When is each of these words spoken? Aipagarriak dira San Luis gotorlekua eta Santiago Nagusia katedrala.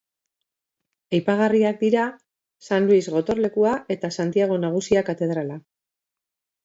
Aipagarriak 1.17 1.77
dira 1.83 2.07
San 2.69 2.87
Luis 2.91 3.03
gotorlekua 3.17 3.75
eta 3.97 4.13
Santiago 4.17 4.59
Nagusia 4.65 5.05
katedrala. 5.11 5.61